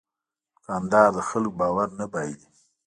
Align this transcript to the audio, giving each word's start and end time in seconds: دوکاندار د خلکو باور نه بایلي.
دوکاندار 0.55 1.09
د 1.17 1.19
خلکو 1.29 1.57
باور 1.59 1.87
نه 1.99 2.05
بایلي. 2.11 2.47